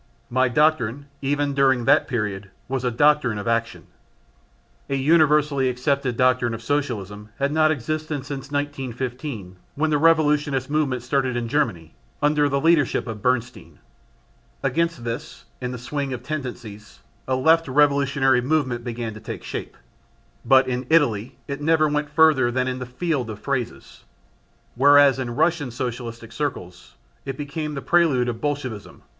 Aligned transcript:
My 0.31 0.47
doctrine, 0.49 1.05
even 1.21 1.53
during 1.53 1.85
that 1.85 2.07
period, 2.07 2.49
was 2.67 2.83
a 2.83 2.89
doctrine 2.89 3.37
of 3.37 3.47
action. 3.47 3.85
A 4.89 4.95
universally 4.95 5.69
accepted 5.69 6.17
doctrine 6.17 6.55
of 6.55 6.63
Socialism 6.63 7.29
had 7.37 7.51
not 7.51 7.69
existed 7.69 8.25
since 8.25 8.49
1915 8.49 9.57
when 9.75 9.91
the 9.91 9.99
revisionist 9.99 10.71
movement 10.71 11.03
started 11.03 11.37
in 11.37 11.47
Germany, 11.47 11.93
under 12.19 12.49
the 12.49 12.59
leadership 12.59 13.05
of 13.05 13.21
Bernstein. 13.21 13.77
Against 14.63 15.03
this, 15.03 15.45
in 15.61 15.71
the 15.71 15.77
swing 15.77 16.13
of 16.13 16.23
tendencies, 16.23 17.01
a 17.27 17.35
left 17.35 17.67
revolutionary 17.67 18.41
movement 18.41 18.83
began 18.83 19.13
to 19.13 19.19
take 19.19 19.43
shape, 19.43 19.77
but 20.43 20.67
in 20.67 20.87
Italy 20.89 21.37
it 21.47 21.61
never 21.61 21.87
went 21.87 22.09
further 22.09 22.49
than 22.49 22.79
the 22.79 22.87
"field 22.87 23.29
of 23.29 23.37
phrases," 23.37 24.03
whereas 24.73 25.19
in 25.19 25.35
Russian 25.35 25.69
Socialistic 25.69 26.31
circles 26.31 26.95
it 27.23 27.37
became 27.37 27.75
the 27.75 27.83
prelude 27.83 28.27
of 28.29 28.41
Bolscevism. 28.41 29.03